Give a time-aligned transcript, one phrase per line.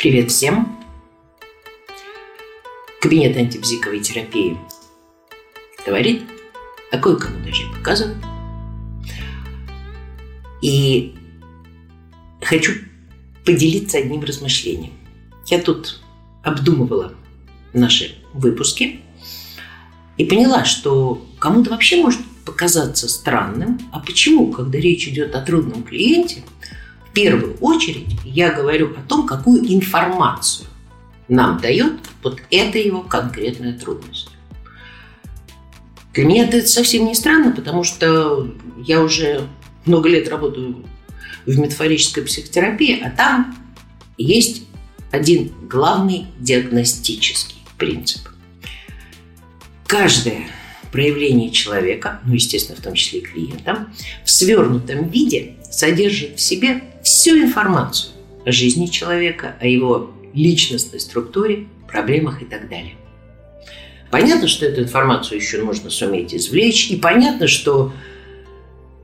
[0.00, 0.78] Привет всем!
[3.02, 4.56] Кабинет антибзиковой терапии
[5.84, 6.22] говорит,
[6.90, 8.16] а кое-кому даже и показывает.
[10.62, 11.14] И
[12.40, 12.72] хочу
[13.44, 14.94] поделиться одним размышлением.
[15.48, 16.00] Я тут
[16.42, 17.12] обдумывала
[17.74, 19.00] наши выпуски
[20.16, 23.78] и поняла, что кому-то вообще может показаться странным.
[23.92, 26.42] А почему, когда речь идет о трудном клиенте,
[27.12, 30.66] первую очередь я говорю о том, какую информацию
[31.28, 34.28] нам дает вот эта его конкретная трудность.
[36.12, 38.52] Для меня это совсем не странно, потому что
[38.84, 39.46] я уже
[39.84, 40.84] много лет работаю
[41.46, 43.56] в метафорической психотерапии, а там
[44.18, 44.64] есть
[45.12, 48.28] один главный диагностический принцип.
[49.86, 50.48] Каждое
[50.92, 53.88] проявление человека, ну, естественно, в том числе и клиента,
[54.24, 58.12] в свернутом виде содержит в себе всю информацию
[58.44, 62.94] о жизни человека, о его личностной структуре, проблемах и так далее.
[64.10, 67.92] Понятно, что эту информацию еще нужно суметь извлечь, и понятно, что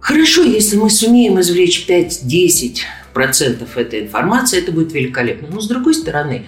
[0.00, 5.48] хорошо, если мы сумеем извлечь 5-10% этой информации, это будет великолепно.
[5.50, 6.46] Но с другой стороны,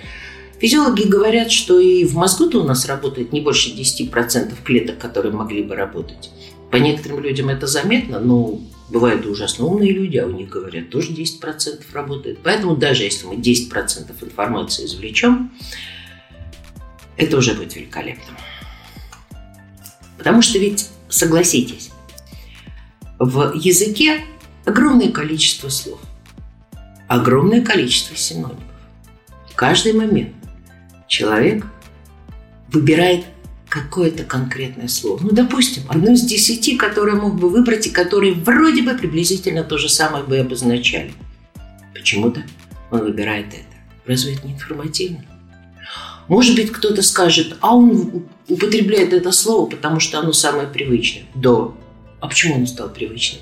[0.61, 5.63] Физиологи говорят, что и в мозгу-то у нас работает не больше 10% клеток, которые могли
[5.63, 6.31] бы работать.
[6.71, 11.13] По некоторым людям это заметно, но бывают ужасно умные люди, а у них, говорят, тоже
[11.13, 12.39] 10% работает.
[12.43, 15.53] Поэтому даже если мы 10% информации извлечем,
[17.17, 18.37] это уже будет великолепно.
[20.17, 21.91] Потому что ведь, согласитесь,
[23.19, 24.21] в языке
[24.65, 26.01] огромное количество слов,
[27.09, 28.63] огромное количество синонимов.
[29.51, 30.35] В каждый момент
[31.09, 31.67] человек
[32.69, 33.25] выбирает
[33.71, 35.21] какое-то конкретное слово.
[35.23, 39.79] Ну, допустим, одно из десяти, которое мог бы выбрать и которые вроде бы приблизительно то
[39.79, 41.13] же самое бы обозначали.
[41.95, 42.43] Почему-то
[42.91, 43.65] он выбирает это.
[44.07, 45.25] Разве это не информативно?
[46.27, 51.25] Может быть, кто-то скажет, а он употребляет это слово, потому что оно самое привычное.
[51.35, 51.71] Да.
[52.21, 53.41] А почему оно стало привычным?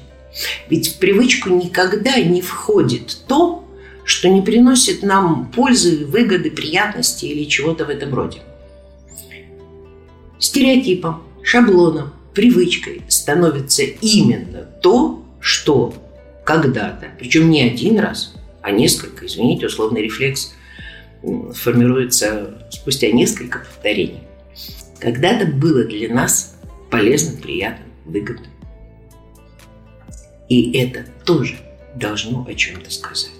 [0.69, 3.67] Ведь в привычку никогда не входит то,
[4.05, 8.41] что не приносит нам пользы, выгоды, приятности или чего-то в этом роде.
[10.39, 15.95] Стереотипом, шаблоном, привычкой становится именно то, что
[16.45, 20.53] когда-то, причем не один раз, а несколько, извините, условный рефлекс
[21.55, 24.23] формируется спустя несколько повторений.
[25.01, 26.57] Когда-то было для нас
[26.91, 28.51] полезным, приятным, выгодным.
[30.49, 31.59] И это тоже
[31.95, 33.33] должно о чем-то сказать.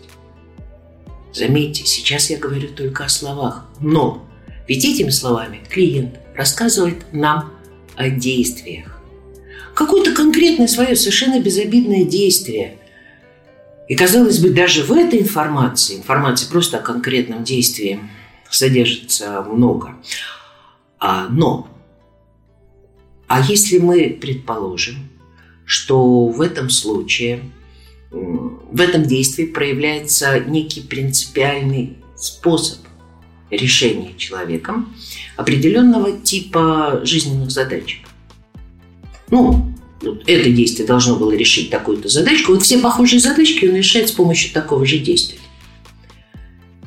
[1.33, 4.27] Заметьте, сейчас я говорю только о словах, но
[4.67, 7.53] ведь этими словами клиент рассказывает нам
[7.97, 8.99] о действиях.
[9.75, 12.79] Какое-то конкретное свое совершенно безобидное действие.
[13.89, 18.01] И казалось бы, даже в этой информации, информации просто о конкретном действии,
[18.49, 19.97] содержится много.
[21.01, 21.69] А, но,
[23.27, 25.09] а если мы предположим,
[25.65, 27.41] что в этом случае
[28.11, 32.88] в этом действии проявляется некий принципиальный способ
[33.51, 34.95] решения человеком
[35.37, 38.03] определенного типа жизненных задач.
[39.31, 42.53] Ну, вот это действие должно было решить такую-то задачку.
[42.53, 45.39] Вот все похожие задачки он решает с помощью такого же действия.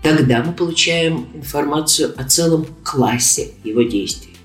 [0.01, 4.35] Тогда мы получаем информацию о целом классе его действий,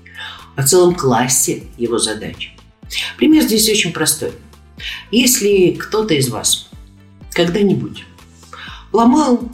[0.55, 2.53] о целом классе его задач.
[3.17, 4.31] Пример здесь очень простой.
[5.11, 6.69] Если кто-то из вас
[7.31, 8.03] когда-нибудь
[8.91, 9.49] ломал,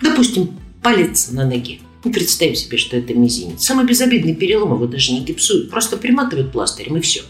[0.00, 1.80] допустим, палец на ноге.
[2.04, 3.64] Ну, представим себе, что это мизинец.
[3.64, 7.22] Самый безобидный перелом его даже не гипсуют, просто приматывают пластырем и все.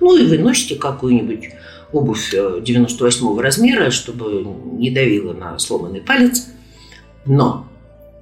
[0.00, 1.50] Ну и вы носите какую-нибудь
[1.92, 4.44] обувь 98 э, размера, чтобы
[4.78, 6.46] не давило на сломанный палец.
[7.24, 7.66] Но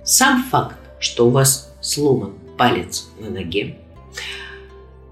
[0.05, 3.77] сам факт, что у вас сломан палец на ноге,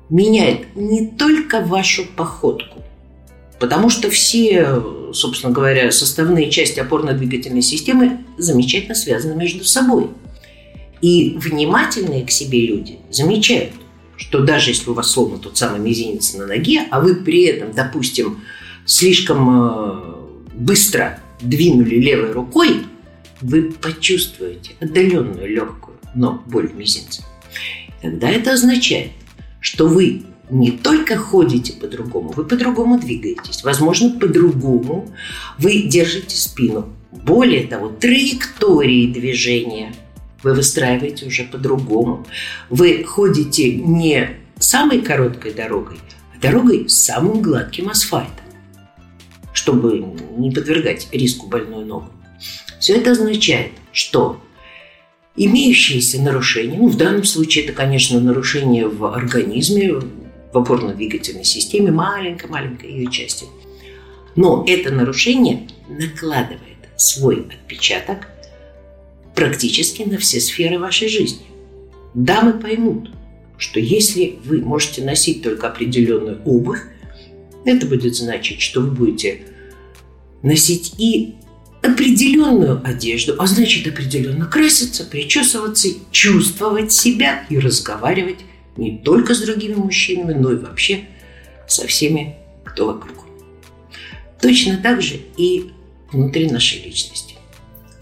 [0.08, 2.82] меняет не только вашу походку,
[3.62, 4.82] Потому что все,
[5.12, 10.08] собственно говоря, составные части опорно-двигательной системы замечательно связаны между собой.
[11.02, 13.72] И внимательные к себе люди замечают,
[14.16, 17.72] что даже если у вас сломан тот самый мизинец на ноге, а вы при этом,
[17.72, 18.40] допустим,
[18.86, 20.14] слишком э,
[20.54, 22.84] быстро двинули левой рукой,
[23.40, 27.24] вы почувствуете отдаленную легкую, но боль в мизинце.
[28.00, 29.10] Тогда это означает,
[29.60, 33.64] что вы не только ходите по-другому, вы по-другому двигаетесь.
[33.64, 35.12] Возможно, по-другому
[35.58, 36.88] вы держите спину.
[37.10, 39.92] Более того, траектории движения
[40.42, 42.26] вы выстраиваете уже по-другому.
[42.70, 45.98] Вы ходите не самой короткой дорогой,
[46.34, 48.44] а дорогой с самым гладким асфальтом,
[49.52, 50.04] чтобы
[50.36, 52.10] не подвергать риску больную ногу.
[52.78, 54.42] Все это означает, что
[55.36, 59.94] имеющиеся нарушения, ну, в данном случае это, конечно, нарушение в организме,
[60.52, 63.46] в опорно-двигательной системе, маленькой-маленькой ее части.
[64.36, 66.60] Но это нарушение накладывает
[66.96, 68.28] свой отпечаток
[69.34, 71.46] практически на все сферы вашей жизни.
[72.14, 73.10] Дамы поймут,
[73.56, 76.80] что если вы можете носить только определенную обувь,
[77.64, 79.42] это будет значить, что вы будете
[80.42, 81.34] носить и
[81.82, 88.38] определенную одежду, а значит определенно краситься, причесываться, чувствовать себя и разговаривать
[88.76, 91.04] не только с другими мужчинами, но и вообще
[91.66, 93.26] со всеми, кто вокруг.
[94.40, 95.70] Точно так же и
[96.10, 97.36] внутри нашей личности.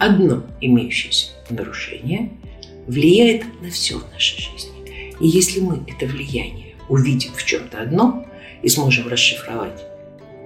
[0.01, 2.33] Одно имеющееся нарушение
[2.87, 5.15] влияет на все в нашей жизни.
[5.21, 8.27] И если мы это влияние увидим в чем-то одном
[8.63, 9.79] и сможем расшифровать,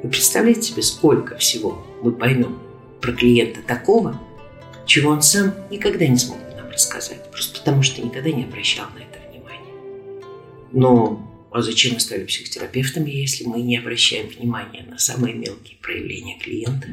[0.03, 2.59] вы представляете себе, сколько всего мы поймем
[3.01, 4.21] про клиента такого,
[4.87, 9.03] чего он сам никогда не смог нам рассказать, просто потому что никогда не обращал на
[9.05, 10.25] это внимания.
[10.73, 16.41] Но а зачем мы стали психотерапевтами, если мы не обращаем внимания на самые мелкие проявления
[16.41, 16.89] клиента?